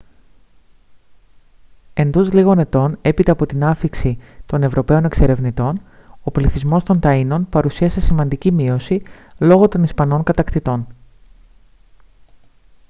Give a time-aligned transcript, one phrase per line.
[1.93, 5.81] εντός λίγων ετών έπειτα από την άφιξη των ευρωπαίων εξερευνητών
[6.23, 9.01] ο πληθυσμός των ταΐνων παρουσίασε σημαντική μείωση
[9.39, 10.87] λόγω των ισπανών κατακτητών